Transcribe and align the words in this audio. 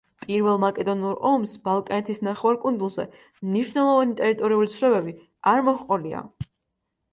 პირველ 0.25 0.55
მაკედონურ 0.61 1.19
ომს 1.31 1.53
ბალკანეთის 1.69 2.21
ნახევარკუნძულზე 2.29 3.07
მნიშვნელოვანი 3.51 4.19
ტერიტორიული 4.23 4.73
ცვლილებები 4.75 5.17
არ 5.55 5.65
მოჰყოლია. 5.71 6.27